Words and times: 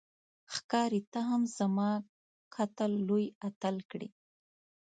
ښکاري 0.53 1.01
ته 1.11 1.19
هم 1.29 1.41
زما 1.57 1.89
قتل 2.55 2.91
لوی 3.07 3.25
اتل 3.47 3.75
کړې 3.91 4.09